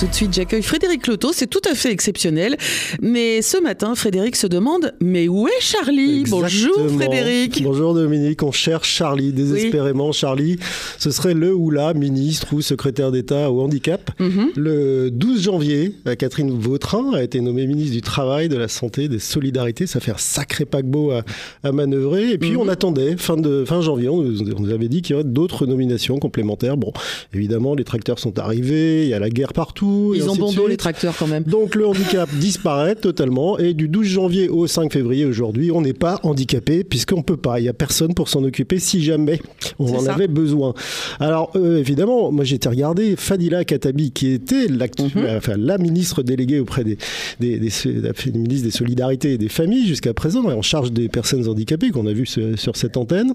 Tout 0.00 0.06
de 0.06 0.14
suite, 0.14 0.32
j'accueille 0.32 0.62
Frédéric 0.62 1.06
Loto. 1.08 1.30
C'est 1.34 1.46
tout 1.46 1.60
à 1.70 1.74
fait 1.74 1.92
exceptionnel. 1.92 2.56
Mais 3.02 3.42
ce 3.42 3.60
matin, 3.60 3.94
Frédéric 3.94 4.34
se 4.34 4.46
demande 4.46 4.94
Mais 5.02 5.28
où 5.28 5.46
est 5.46 5.60
Charlie? 5.60 6.24
Bonjour 6.26 6.88
Frédéric. 6.96 7.62
Bonjour 7.62 7.92
Dominique. 7.92 8.42
On 8.42 8.50
cherche 8.50 8.88
Charlie 8.88 9.34
désespérément. 9.34 10.10
Charlie, 10.12 10.58
ce 10.96 11.10
serait 11.10 11.34
le 11.34 11.54
ou 11.54 11.70
la 11.70 11.92
ministre 11.92 12.54
ou 12.54 12.62
secrétaire 12.62 13.12
d'État 13.12 13.50
au 13.50 13.60
handicap. 13.60 14.10
Mhm. 14.18 14.52
Le 14.56 15.10
12 15.10 15.42
janvier, 15.42 15.94
Catherine 16.18 16.58
Vautrin 16.58 17.12
a 17.12 17.22
été 17.22 17.42
nommée 17.42 17.66
ministre 17.66 17.92
du 17.92 18.00
Travail, 18.00 18.48
de 18.48 18.56
la 18.56 18.68
Santé, 18.68 19.06
des 19.06 19.18
Solidarités. 19.18 19.86
Ça 19.86 20.00
fait 20.00 20.12
un 20.12 20.18
sacré 20.18 20.64
paquebot 20.64 21.10
à, 21.10 21.24
à 21.62 21.72
manœuvrer. 21.72 22.30
Et 22.30 22.38
puis 22.38 22.52
mhm. 22.52 22.60
on 22.60 22.68
attendait, 22.68 23.18
fin, 23.18 23.36
de, 23.36 23.66
fin 23.66 23.82
janvier, 23.82 24.08
on 24.08 24.22
nous, 24.22 24.70
avait 24.70 24.88
dit 24.88 25.02
qu'il 25.02 25.12
y 25.12 25.18
aurait 25.18 25.28
d'autres 25.28 25.66
nominations 25.66 26.18
complémentaires. 26.18 26.78
Bon, 26.78 26.90
évidemment, 27.34 27.74
les 27.74 27.84
tracteurs 27.84 28.18
sont 28.18 28.38
arrivés, 28.38 29.02
il 29.02 29.10
y 29.10 29.14
a 29.14 29.18
la 29.18 29.28
guerre 29.28 29.52
partout. 29.52 29.89
Ils 30.14 30.28
ont 30.28 30.36
bon 30.36 30.52
dos 30.52 30.66
les 30.66 30.76
tracteurs 30.76 31.14
quand 31.18 31.26
même. 31.26 31.44
Donc 31.44 31.74
le 31.74 31.86
handicap 31.86 32.28
disparaît 32.38 32.94
totalement 32.94 33.58
et 33.58 33.74
du 33.74 33.88
12 33.88 34.06
janvier 34.06 34.48
au 34.48 34.66
5 34.66 34.92
février 34.92 35.24
aujourd'hui, 35.24 35.70
on 35.70 35.80
n'est 35.80 35.92
pas 35.92 36.20
handicapé 36.22 36.84
puisqu'on 36.84 37.22
peut 37.22 37.36
pas. 37.36 37.60
Il 37.60 37.64
y 37.64 37.68
a 37.68 37.72
personne 37.72 38.14
pour 38.14 38.28
s'en 38.28 38.44
occuper 38.44 38.78
si 38.78 39.02
jamais 39.02 39.40
on 39.78 39.94
en 39.94 40.06
avait 40.06 40.28
besoin. 40.28 40.74
Alors 41.18 41.50
euh, 41.56 41.78
évidemment, 41.78 42.32
moi 42.32 42.44
j'étais 42.44 42.68
regardé 42.68 43.16
Fadila 43.16 43.64
Katabi 43.64 44.10
qui 44.12 44.28
était 44.32 44.68
mhm. 44.68 45.26
enfin, 45.36 45.54
la 45.56 45.78
ministre 45.78 46.22
déléguée 46.22 46.60
auprès 46.60 46.84
des, 46.84 46.98
des, 47.40 47.58
des, 47.58 48.32
ministres 48.32 48.64
des 48.64 48.70
solidarités 48.70 49.32
et 49.34 49.38
des 49.38 49.48
familles 49.48 49.86
jusqu'à 49.86 50.14
présent, 50.14 50.44
en 50.44 50.62
charge 50.62 50.92
des 50.92 51.08
personnes 51.08 51.46
handicapées 51.48 51.90
qu'on 51.90 52.06
a 52.06 52.12
vu 52.12 52.26
sur, 52.26 52.76
cette 52.76 52.96
antenne. 52.96 53.34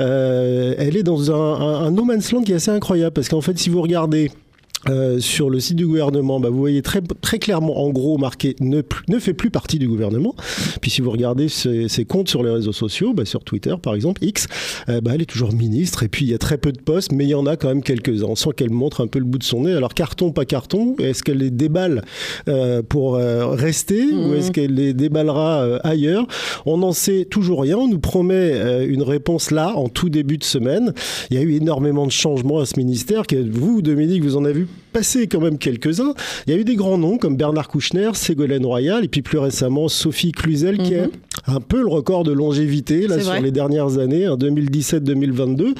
Euh, 0.00 0.74
elle 0.78 0.96
est 0.96 1.02
dans 1.02 1.30
un, 1.30 1.86
un 1.86 1.90
no 1.90 2.04
man's 2.04 2.32
land 2.32 2.42
qui 2.42 2.52
est 2.52 2.56
assez 2.56 2.70
incroyable 2.70 3.12
parce 3.12 3.28
qu'en 3.28 3.40
fait, 3.40 3.58
si 3.58 3.70
vous 3.70 3.80
regardez 3.82 4.30
euh, 4.88 5.18
sur 5.18 5.50
le 5.50 5.60
site 5.60 5.76
du 5.76 5.86
gouvernement, 5.86 6.40
bah, 6.40 6.50
vous 6.50 6.58
voyez 6.58 6.82
très, 6.82 7.00
très 7.20 7.38
clairement 7.38 7.82
en 7.82 7.90
gros 7.90 8.18
marqué 8.18 8.54
ne, 8.60 8.82
ne 9.08 9.18
fait 9.18 9.34
plus 9.34 9.50
partie 9.50 9.78
du 9.78 9.88
gouvernement. 9.88 10.34
Puis 10.80 10.90
si 10.90 11.00
vous 11.00 11.10
regardez 11.10 11.48
ses, 11.48 12.04
comptes 12.06 12.28
sur 12.28 12.42
les 12.42 12.50
réseaux 12.50 12.72
sociaux, 12.72 13.14
bah, 13.14 13.24
sur 13.24 13.44
Twitter 13.44 13.74
par 13.80 13.94
exemple, 13.94 14.22
X, 14.24 14.46
euh, 14.88 15.00
bah, 15.00 15.12
elle 15.14 15.22
est 15.22 15.26
toujours 15.26 15.52
ministre. 15.52 16.02
Et 16.02 16.08
puis 16.08 16.26
il 16.26 16.30
y 16.30 16.34
a 16.34 16.38
très 16.38 16.58
peu 16.58 16.72
de 16.72 16.80
postes, 16.80 17.12
mais 17.12 17.24
il 17.24 17.30
y 17.30 17.34
en 17.34 17.46
a 17.46 17.56
quand 17.56 17.68
même 17.68 17.82
quelques-uns. 17.82 18.26
On 18.26 18.36
sent 18.36 18.50
qu'elle 18.56 18.70
montre 18.70 19.00
un 19.00 19.06
peu 19.06 19.18
le 19.18 19.24
bout 19.24 19.38
de 19.38 19.44
son 19.44 19.62
nez. 19.62 19.72
Alors 19.72 19.94
carton, 19.94 20.32
pas 20.32 20.44
carton, 20.44 20.96
est-ce 20.98 21.22
qu'elle 21.22 21.38
les 21.38 21.50
déballe 21.50 22.02
euh, 22.48 22.82
pour 22.82 23.14
rester 23.14 24.02
ou 24.02 24.32
mmh. 24.32 24.36
est-ce 24.36 24.50
qu'elle 24.50 24.74
les 24.74 24.92
déballera 24.92 25.78
ailleurs? 25.82 26.26
On 26.66 26.78
n'en 26.78 26.92
sait 26.92 27.24
toujours 27.24 27.62
rien. 27.62 27.78
On 27.78 27.88
nous 27.88 27.98
promet 27.98 28.84
une 28.86 29.02
réponse 29.02 29.50
là 29.50 29.72
en 29.76 29.88
tout 29.88 30.10
début 30.10 30.38
de 30.38 30.44
semaine. 30.44 30.92
Il 31.30 31.36
y 31.36 31.40
a 31.40 31.42
eu 31.42 31.54
énormément 31.54 32.06
de 32.06 32.12
changements 32.12 32.58
à 32.58 32.66
ce 32.66 32.78
ministère. 32.78 33.26
Que 33.26 33.36
vous, 33.36 33.82
Dominique, 33.82 34.22
vous 34.22 34.36
en 34.36 34.44
avez 34.44 34.54
vu 34.54 34.68
passé 34.92 35.26
quand 35.26 35.40
même 35.40 35.58
quelques-uns. 35.58 36.14
Il 36.46 36.52
y 36.52 36.56
a 36.56 36.60
eu 36.60 36.64
des 36.64 36.76
grands 36.76 36.98
noms 36.98 37.18
comme 37.18 37.36
Bernard 37.36 37.68
Kouchner, 37.68 38.10
Ségolène 38.14 38.64
Royal 38.64 39.04
et 39.04 39.08
puis 39.08 39.22
plus 39.22 39.38
récemment 39.38 39.88
Sophie 39.88 40.32
Cluzel 40.32 40.78
qui 40.78 40.94
a 40.94 41.06
mhm. 41.06 41.12
Un 41.46 41.60
peu 41.60 41.80
le 41.80 41.88
record 41.88 42.24
de 42.24 42.32
longévité 42.32 43.06
là 43.06 43.20
sur 43.20 43.40
les 43.40 43.50
dernières 43.50 43.98
années, 43.98 44.28
en 44.28 44.36
2017-2022. 44.36 45.74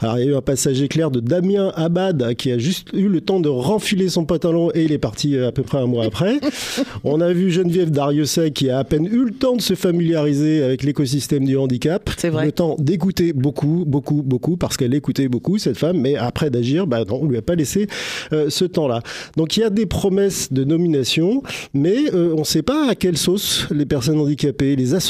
Alors 0.00 0.18
il 0.18 0.24
y 0.24 0.28
a 0.28 0.30
eu 0.32 0.36
un 0.36 0.42
passage 0.42 0.82
éclair 0.82 1.10
de 1.10 1.20
Damien 1.20 1.72
Abad 1.74 2.34
qui 2.34 2.52
a 2.52 2.58
juste 2.58 2.88
eu 2.92 3.08
le 3.08 3.20
temps 3.20 3.40
de 3.40 3.48
renfiler 3.48 4.08
son 4.08 4.24
pantalon 4.24 4.70
et 4.74 4.84
il 4.84 4.92
est 4.92 4.98
parti 4.98 5.36
euh, 5.36 5.48
à 5.48 5.52
peu 5.52 5.62
près 5.62 5.78
un 5.78 5.86
mois 5.86 6.04
après. 6.04 6.40
On 7.04 7.20
a 7.20 7.32
vu 7.32 7.50
Geneviève 7.50 7.90
Dariussec 7.90 8.52
qui 8.54 8.70
a 8.70 8.78
à 8.78 8.84
peine 8.84 9.06
eu 9.06 9.24
le 9.24 9.32
temps 9.32 9.56
de 9.56 9.62
se 9.62 9.74
familiariser 9.74 10.62
avec 10.62 10.82
l'écosystème 10.82 11.44
du 11.44 11.56
handicap. 11.56 12.10
C'est 12.16 12.28
vrai. 12.28 12.46
Le 12.46 12.52
temps 12.52 12.76
d'écouter 12.78 13.32
beaucoup, 13.32 13.84
beaucoup, 13.86 14.22
beaucoup 14.22 14.56
parce 14.56 14.76
qu'elle 14.76 14.94
écoutait 14.94 15.28
beaucoup 15.28 15.58
cette 15.58 15.78
femme, 15.78 15.98
mais 16.00 16.16
après 16.16 16.50
d'agir, 16.50 16.86
bah 16.86 17.04
non, 17.08 17.20
on 17.22 17.26
lui 17.26 17.38
a 17.38 17.42
pas 17.42 17.54
laissé 17.54 17.86
euh, 18.32 18.50
ce 18.50 18.64
temps-là. 18.64 19.00
Donc 19.36 19.56
il 19.56 19.60
y 19.60 19.64
a 19.64 19.70
des 19.70 19.86
promesses 19.86 20.52
de 20.52 20.64
nomination, 20.64 21.42
mais 21.74 22.12
euh, 22.14 22.34
on 22.34 22.40
ne 22.40 22.44
sait 22.44 22.62
pas 22.62 22.90
à 22.90 22.94
quelle 22.94 23.16
sauce 23.16 23.66
les 23.70 23.86
personnes 23.86 24.18
handicapées, 24.18 24.76
les 24.76 24.94
associations, 24.94 25.05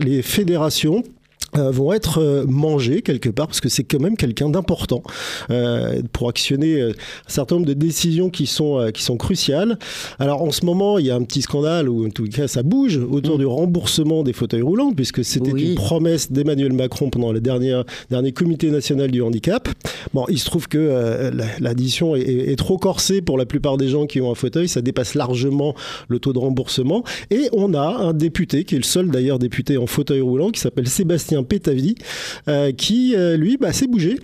les 0.00 0.22
fédérations 0.22 1.02
euh, 1.56 1.70
vont 1.72 1.92
être 1.92 2.18
euh, 2.18 2.44
mangés 2.46 3.02
quelque 3.02 3.28
part 3.28 3.48
parce 3.48 3.60
que 3.60 3.68
c'est 3.68 3.82
quand 3.82 3.98
même 3.98 4.16
quelqu'un 4.16 4.48
d'important 4.48 5.02
euh, 5.50 6.00
pour 6.12 6.28
actionner 6.28 6.80
un 6.80 6.92
certain 7.26 7.56
nombre 7.56 7.66
de 7.66 7.72
décisions 7.72 8.30
qui 8.30 8.46
sont 8.46 8.88
qui 8.94 9.02
sont 9.02 9.16
cruciales. 9.16 9.78
Alors 10.20 10.42
en 10.42 10.52
ce 10.52 10.64
moment, 10.64 10.98
il 10.98 11.06
y 11.06 11.10
a 11.10 11.16
un 11.16 11.22
petit 11.22 11.42
scandale 11.42 11.88
ou 11.88 12.06
en 12.06 12.10
tout 12.10 12.26
cas 12.26 12.46
ça 12.46 12.62
bouge 12.62 12.98
autour 12.98 13.34
mm. 13.34 13.38
du 13.38 13.46
remboursement 13.46 14.22
des 14.22 14.32
fauteuils 14.32 14.62
roulants 14.62 14.92
puisque 14.92 15.24
c'était 15.24 15.50
une 15.50 15.74
promesse 15.74 16.30
d'Emmanuel 16.30 16.72
Macron 16.72 17.10
pendant 17.10 17.32
le 17.32 17.40
dernier 17.40 17.80
dernier 18.10 18.32
comité 18.32 18.70
national 18.70 19.10
du 19.10 19.20
handicap. 19.20 19.68
Bon, 20.14 20.24
il 20.28 20.38
se 20.38 20.44
trouve 20.44 20.68
que 20.68 21.32
l'addition 21.60 22.14
est, 22.14 22.22
est, 22.22 22.56
trop 22.56 22.78
corsée 22.78 23.22
pour 23.22 23.38
la 23.38 23.46
plupart 23.46 23.76
des 23.76 23.88
gens 23.88 24.06
qui 24.06 24.20
ont 24.20 24.30
un 24.30 24.34
fauteuil, 24.34 24.68
ça 24.68 24.82
dépasse 24.82 25.14
largement 25.14 25.74
le 26.08 26.18
taux 26.18 26.32
de 26.32 26.38
remboursement 26.38 27.02
et 27.30 27.48
on 27.52 27.74
a 27.74 27.96
un 27.98 28.12
député 28.12 28.64
qui 28.64 28.76
est 28.76 28.78
le 28.78 28.84
seul 28.84 29.10
d'ailleurs 29.10 29.38
député 29.38 29.76
en 29.76 29.86
fauteuil 29.86 30.20
roulant 30.20 30.50
qui 30.50 30.60
s'appelle 30.60 30.88
Sébastien 30.88 31.39
Pétavidi, 31.42 31.94
euh, 32.48 32.72
qui, 32.72 33.14
euh, 33.16 33.36
lui, 33.36 33.56
bah, 33.56 33.72
s'est 33.72 33.86
bougé. 33.86 34.16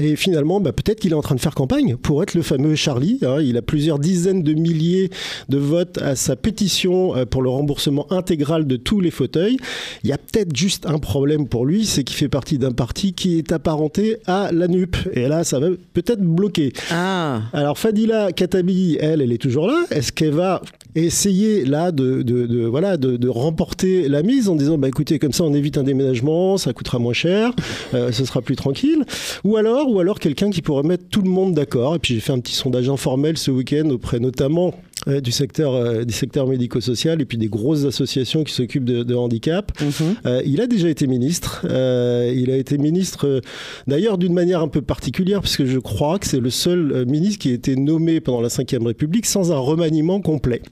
Et 0.00 0.16
finalement, 0.16 0.60
bah, 0.60 0.72
peut-être 0.72 0.98
qu'il 0.98 1.12
est 1.12 1.16
en 1.16 1.22
train 1.22 1.36
de 1.36 1.40
faire 1.40 1.54
campagne 1.54 1.96
pour 1.96 2.22
être 2.22 2.34
le 2.34 2.42
fameux 2.42 2.74
Charlie. 2.74 3.20
Hein. 3.22 3.38
Il 3.40 3.56
a 3.56 3.62
plusieurs 3.62 4.00
dizaines 4.00 4.42
de 4.42 4.52
milliers 4.52 5.10
de 5.48 5.58
votes 5.58 5.98
à 5.98 6.16
sa 6.16 6.34
pétition 6.34 7.16
euh, 7.16 7.24
pour 7.26 7.42
le 7.42 7.48
remboursement 7.48 8.10
intégral 8.12 8.66
de 8.66 8.76
tous 8.76 9.00
les 9.00 9.12
fauteuils. 9.12 9.56
Il 10.02 10.10
y 10.10 10.12
a 10.12 10.18
peut-être 10.18 10.54
juste 10.56 10.86
un 10.86 10.98
problème 10.98 11.46
pour 11.46 11.64
lui, 11.64 11.84
c'est 11.86 12.02
qu'il 12.02 12.16
fait 12.16 12.28
partie 12.28 12.58
d'un 12.58 12.72
parti 12.72 13.12
qui 13.12 13.38
est 13.38 13.52
apparenté 13.52 14.16
à 14.26 14.50
la 14.52 14.66
NUP. 14.66 14.96
Et 15.12 15.28
là, 15.28 15.44
ça 15.44 15.60
va 15.60 15.68
peut-être 15.92 16.22
bloquer. 16.22 16.72
Ah. 16.90 17.42
Alors 17.52 17.78
Fadila 17.78 18.32
Katabi, 18.32 18.98
elle, 19.00 19.22
elle 19.22 19.32
est 19.32 19.38
toujours 19.38 19.68
là. 19.68 19.84
Est-ce 19.92 20.10
qu'elle 20.10 20.32
va 20.32 20.60
essayer 20.94 21.64
là 21.64 21.92
de, 21.92 22.22
de, 22.22 22.64
voilà 22.66 22.96
de, 22.96 23.28
remporter 23.28 24.08
la 24.08 24.22
mise 24.22 24.48
en 24.48 24.54
disant 24.54 24.78
bah 24.78 24.88
écoutez 24.88 25.18
comme 25.18 25.32
ça 25.32 25.44
on 25.44 25.54
évite 25.54 25.76
un 25.78 25.82
déménagement, 25.82 26.56
ça 26.56 26.72
coûtera 26.72 26.98
moins 26.98 27.12
cher, 27.12 27.52
euh, 27.94 28.12
ce 28.12 28.24
sera 28.24 28.42
plus 28.42 28.56
tranquille. 28.56 29.04
Ou 29.42 29.56
alors 29.56 29.90
ou 29.90 29.98
alors 29.98 30.20
quelqu'un 30.20 30.50
qui 30.50 30.62
pourrait 30.62 30.84
mettre 30.84 31.04
tout 31.10 31.22
le 31.22 31.30
monde 31.30 31.54
d'accord. 31.54 31.96
Et 31.96 31.98
puis 31.98 32.14
j'ai 32.14 32.20
fait 32.20 32.32
un 32.32 32.38
petit 32.38 32.54
sondage 32.54 32.88
informel 32.88 33.36
ce 33.38 33.50
week-end 33.50 33.88
auprès 33.90 34.20
notamment 34.20 34.74
euh, 35.08 35.20
du 35.20 35.32
secteur 35.32 35.74
euh, 35.74 36.04
du 36.04 36.14
secteur 36.14 36.46
médico-social 36.46 37.20
et 37.20 37.24
puis 37.24 37.38
des 37.38 37.48
grosses 37.48 37.84
associations 37.84 38.44
qui 38.44 38.52
s'occupent 38.52 38.84
de, 38.84 39.14
handicap. 39.14 39.72
Mhm. 39.80 40.42
il 40.44 40.60
a 40.60 40.66
déjà 40.66 40.88
été 40.88 41.06
ministre. 41.06 41.64
il 41.64 42.50
a 42.50 42.56
été 42.56 42.78
ministre 42.78 43.40
d'ailleurs 43.86 44.18
d'une 44.18 44.32
manière 44.32 44.60
un 44.60 44.68
peu 44.68 44.82
particulière 44.82 45.40
parce 45.40 45.56
que 45.56 45.66
je 45.66 45.78
crois 45.78 46.18
que 46.18 46.26
c'est 46.26 46.40
le 46.40 46.50
seul 46.50 47.04
ministre 47.06 47.38
qui 47.38 47.50
a 47.50 47.54
été 47.54 47.76
nommé 47.76 48.20
pendant 48.20 48.40
la 48.40 48.48
Ve 48.48 48.86
République 48.86 49.26
sans 49.26 49.52
un 49.52 49.58
remaniement 49.58 50.20
complet. 50.20 50.62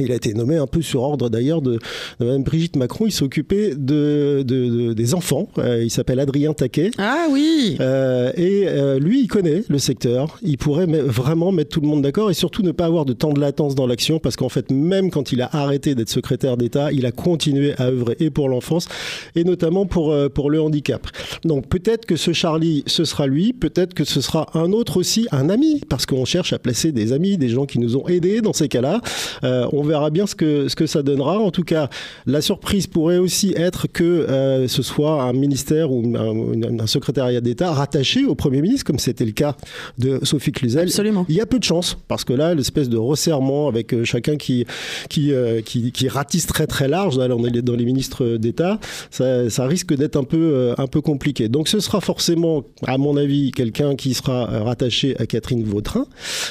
Il 0.00 0.12
a 0.12 0.16
été 0.16 0.34
nommé 0.34 0.56
un 0.56 0.66
peu 0.66 0.82
sur 0.82 1.02
ordre 1.02 1.28
d'ailleurs 1.28 1.62
de, 1.62 1.78
de 2.20 2.24
Mme 2.24 2.42
Brigitte 2.42 2.76
Macron. 2.76 3.06
Il 3.06 3.12
s'occupait 3.12 3.74
de, 3.76 4.42
de, 4.46 4.92
des 4.92 5.14
enfants. 5.14 5.48
Euh, 5.58 5.82
il 5.82 5.90
s'appelle 5.90 6.20
Adrien 6.20 6.52
Taquet. 6.52 6.90
Ah 6.98 7.26
oui. 7.30 7.76
Euh, 7.80 8.32
et 8.36 8.64
euh, 8.66 8.98
lui, 8.98 9.22
il 9.22 9.28
connaît 9.28 9.62
le 9.68 9.78
secteur. 9.78 10.38
Il 10.42 10.58
pourrait 10.58 10.86
vraiment 10.86 11.52
mettre 11.52 11.70
tout 11.70 11.80
le 11.80 11.88
monde 11.88 12.02
d'accord 12.02 12.30
et 12.30 12.34
surtout 12.34 12.62
ne 12.62 12.72
pas 12.72 12.86
avoir 12.86 13.04
de 13.04 13.12
temps 13.12 13.32
de 13.32 13.40
latence 13.40 13.74
dans 13.74 13.86
l'action 13.86 14.18
parce 14.18 14.36
qu'en 14.36 14.48
fait, 14.48 14.70
même 14.70 15.10
quand 15.10 15.32
il 15.32 15.42
a 15.42 15.48
arrêté 15.52 15.94
d'être 15.94 16.08
secrétaire 16.08 16.56
d'État, 16.56 16.92
il 16.92 17.06
a 17.06 17.12
continué 17.12 17.74
à 17.78 17.86
œuvrer 17.86 18.16
et 18.20 18.30
pour 18.30 18.48
l'enfance 18.48 18.86
et 19.34 19.44
notamment 19.44 19.86
pour 19.86 20.14
pour 20.34 20.50
le 20.50 20.60
handicap. 20.60 21.06
Donc 21.44 21.68
peut-être 21.68 22.06
que 22.06 22.16
ce 22.16 22.32
Charlie, 22.32 22.82
ce 22.86 23.04
sera 23.04 23.26
lui. 23.26 23.52
Peut-être 23.52 23.94
que 23.94 24.04
ce 24.04 24.20
sera 24.20 24.48
un 24.54 24.72
autre 24.72 24.96
aussi, 24.96 25.26
un 25.32 25.48
ami, 25.48 25.80
parce 25.88 26.06
qu'on 26.06 26.24
cherche 26.24 26.52
à 26.52 26.58
placer 26.58 26.92
des 26.92 27.12
amis, 27.12 27.36
des 27.36 27.48
gens 27.48 27.66
qui 27.66 27.78
nous 27.78 27.96
ont 27.96 28.06
aidés 28.08 28.40
dans 28.40 28.52
ces 28.52 28.68
cas-là. 28.68 29.00
on 29.42 29.82
verra 29.86 30.10
bien 30.10 30.26
ce 30.26 30.34
que, 30.34 30.68
ce 30.68 30.76
que 30.76 30.86
ça 30.86 31.02
donnera. 31.02 31.38
En 31.38 31.50
tout 31.50 31.64
cas, 31.64 31.88
la 32.26 32.40
surprise 32.40 32.86
pourrait 32.86 33.18
aussi 33.18 33.54
être 33.56 33.86
que 33.86 34.04
euh, 34.04 34.68
ce 34.68 34.82
soit 34.82 35.22
un 35.22 35.32
ministère 35.32 35.90
ou 35.90 36.14
un, 36.16 36.86
secrétariat 36.86 37.40
d'État 37.40 37.72
rattaché 37.72 38.24
au 38.24 38.34
Premier 38.34 38.62
ministre, 38.62 38.84
comme 38.84 38.98
c'était 38.98 39.24
le 39.24 39.32
cas 39.32 39.56
de 39.98 40.20
Sophie 40.22 40.52
Cluzel. 40.52 40.84
Absolument. 40.84 41.26
Il 41.28 41.34
y 41.34 41.40
a 41.40 41.46
peu 41.46 41.58
de 41.58 41.64
chance, 41.64 41.96
parce 42.08 42.24
que 42.24 42.32
là, 42.32 42.54
l'espèce 42.54 42.88
de 42.88 42.96
resserrement 42.96 43.68
avec 43.68 43.92
euh, 43.92 44.04
chacun 44.04 44.36
qui, 44.36 44.66
qui, 45.08 45.32
euh, 45.32 45.60
qui, 45.62 45.92
qui, 45.92 46.08
ratisse 46.08 46.46
très 46.46 46.66
très 46.66 46.88
large, 46.88 47.18
là, 47.18 47.28
on 47.30 47.44
est 47.44 47.62
dans 47.62 47.74
les 47.74 47.84
ministres 47.84 48.36
d'État, 48.36 48.78
ça, 49.10 49.50
ça, 49.50 49.66
risque 49.66 49.94
d'être 49.94 50.16
un 50.16 50.24
peu, 50.24 50.74
un 50.78 50.86
peu 50.86 51.00
compliqué. 51.00 51.48
Donc 51.48 51.68
ce 51.68 51.80
sera 51.80 52.00
forcément, 52.00 52.64
à 52.86 52.98
mon 52.98 53.16
avis, 53.16 53.50
quelqu'un 53.50 53.96
qui 53.96 54.14
sera 54.14 54.46
rattaché 54.62 55.16
à 55.18 55.26
Catherine 55.26 55.64
Vautrin. 55.64 56.06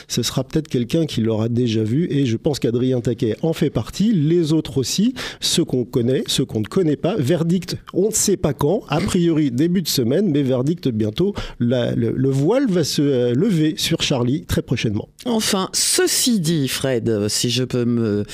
Ce 0.07 0.23
sera 0.23 0.43
peut-être 0.43 0.67
quelqu'un 0.67 1.05
qui 1.05 1.21
l'aura 1.21 1.49
déjà 1.49 1.83
vu, 1.83 2.07
et 2.11 2.25
je 2.25 2.37
pense 2.37 2.59
qu'Adrien 2.59 3.01
Taquet 3.01 3.24
En 3.41 3.53
fait 3.53 3.69
partie, 3.69 4.13
les 4.13 4.53
autres 4.53 4.77
aussi, 4.77 5.13
ceux 5.39 5.65
qu'on 5.65 5.85
connaît, 5.85 6.23
ceux 6.27 6.45
qu'on 6.45 6.59
ne 6.59 6.65
connaît 6.65 6.95
pas. 6.95 7.15
Verdict, 7.17 7.77
on 7.93 8.07
ne 8.09 8.13
sait 8.13 8.37
pas 8.37 8.53
quand, 8.53 8.81
a 8.89 8.99
priori 9.01 9.51
début 9.51 9.81
de 9.81 9.87
semaine, 9.87 10.29
mais 10.31 10.43
verdict 10.43 10.87
bientôt. 10.89 11.33
le, 11.59 12.29
voile 12.29 12.67
va 12.67 12.83
se 12.83 13.01
euh, 13.01 13.33
lever 13.33 13.75
sur 13.77 14.01
Charlie 14.01 14.45
très 14.45 14.61
prochainement. 14.61 15.07
Enfin, 15.25 15.69
ceci 15.73 16.39
dit, 16.39 16.67
Fred, 16.67 17.27
si 17.29 17.49
je 17.49 17.63
peux 17.63 17.85
me, 17.85 18.25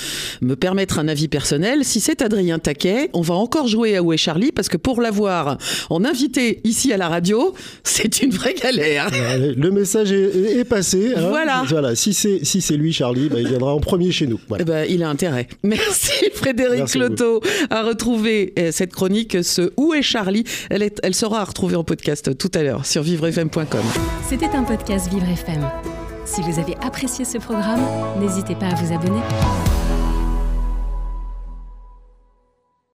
me 0.41 0.55
permettre 0.55 0.99
un 0.99 1.07
avis 1.07 1.27
personnel, 1.27 1.83
si 1.83 1.99
c'est 1.99 2.21
Adrien 2.21 2.59
Taquet, 2.59 3.09
on 3.13 3.21
va 3.21 3.35
encore 3.35 3.67
jouer 3.67 3.95
à 3.95 4.03
Où 4.03 4.13
est 4.13 4.17
Charlie 4.17 4.51
parce 4.51 4.69
que 4.69 4.77
pour 4.77 5.01
l'avoir 5.01 5.57
en 5.89 6.03
invité 6.05 6.61
ici 6.63 6.93
à 6.93 6.97
la 6.97 7.09
radio, 7.09 7.53
c'est 7.83 8.21
une 8.21 8.31
vraie 8.31 8.53
galère. 8.53 9.09
Le 9.11 9.69
message 9.69 10.11
est, 10.11 10.63
passé. 10.67 11.13
Hein. 11.15 11.27
voilà. 11.29 11.63
voilà. 11.67 11.95
Si 11.95 12.13
c'est 12.13 12.43
si 12.43 12.61
lui, 12.77 12.93
Charlie, 12.93 13.29
bah, 13.29 13.39
il 13.39 13.47
viendra 13.47 13.73
en 13.73 13.79
premier 13.79 14.11
chez 14.11 14.27
nous. 14.27 14.39
Eh 14.59 14.63
ben, 14.81 14.87
il 14.89 15.03
a 15.03 15.09
intérêt. 15.09 15.47
Merci 15.63 16.11
Frédéric 16.33 16.95
Loto 16.95 17.41
à 17.69 17.83
retrouver 17.83 18.53
euh, 18.57 18.71
cette 18.71 18.93
chronique, 18.93 19.43
ce 19.43 19.71
Où 19.77 19.93
est 19.93 20.01
Charlie? 20.01 20.43
Elle, 20.69 20.83
est, 20.83 20.99
elle 21.03 21.15
sera 21.15 21.43
retrouvée 21.43 21.75
en 21.75 21.83
podcast 21.83 22.37
tout 22.37 22.51
à 22.53 22.63
l'heure 22.63 22.85
sur 22.85 23.03
vivrefm.com. 23.03 23.65
C'était 24.27 24.47
un 24.47 24.63
podcast 24.63 25.09
Vivre 25.09 25.27
FM. 25.27 25.69
Si 26.25 26.41
vous 26.41 26.59
avez 26.59 26.75
apprécié 26.81 27.25
ce 27.25 27.37
programme, 27.37 27.81
n'hésitez 28.19 28.55
pas 28.55 28.67
à 28.67 28.75
vous 28.75 28.93
abonner. 28.93 29.21